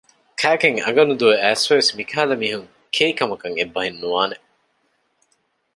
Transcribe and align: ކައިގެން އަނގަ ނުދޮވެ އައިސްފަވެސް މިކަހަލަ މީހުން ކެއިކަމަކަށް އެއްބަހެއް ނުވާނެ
ކައިގެން 0.39 0.79
އަނގަ 0.83 1.03
ނުދޮވެ 1.09 1.35
އައިސްފަވެސް 1.41 1.91
މިކަހަލަ 1.97 2.35
މީހުން 2.41 2.67
ކެއިކަމަކަށް 2.95 3.57
އެއްބަހެއް 3.59 3.99
ނުވާނެ 4.01 4.35